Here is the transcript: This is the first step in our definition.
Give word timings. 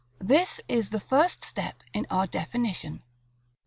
This 0.17 0.59
is 0.67 0.89
the 0.89 0.99
first 0.99 1.43
step 1.45 1.83
in 1.93 2.07
our 2.09 2.25
definition. 2.25 3.03